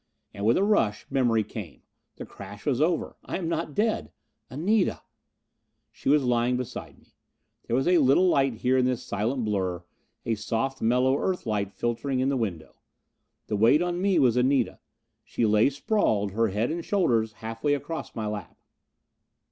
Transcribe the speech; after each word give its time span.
And 0.33 0.47
with 0.47 0.57
a 0.57 0.63
rush, 0.63 1.05
memory 1.11 1.43
came. 1.43 1.83
The 2.15 2.25
crash 2.25 2.65
was 2.65 2.81
over. 2.81 3.17
I 3.23 3.37
am 3.37 3.47
not 3.47 3.75
dead. 3.75 4.11
Anita 4.49 5.03
She 5.91 6.09
was 6.09 6.23
lying 6.23 6.57
beside 6.57 6.97
me. 6.97 7.13
There 7.67 7.75
was 7.75 7.87
a 7.87 7.99
little 7.99 8.27
light 8.27 8.55
here 8.55 8.79
in 8.79 8.85
this 8.85 9.03
silent 9.03 9.45
blur 9.45 9.83
a 10.25 10.33
soft, 10.33 10.81
mellow 10.81 11.19
Earth 11.19 11.45
light 11.45 11.71
filtering 11.71 12.19
in 12.19 12.29
the 12.29 12.35
window. 12.35 12.77
The 13.45 13.55
weight 13.55 13.83
on 13.83 14.01
me 14.01 14.17
was 14.17 14.37
Anita. 14.37 14.79
She 15.23 15.45
lay 15.45 15.69
sprawled, 15.69 16.31
her 16.31 16.47
head 16.47 16.71
and 16.71 16.83
shoulders 16.83 17.33
half 17.33 17.63
way 17.63 17.75
across 17.75 18.15
my 18.15 18.25
lap. 18.25 18.57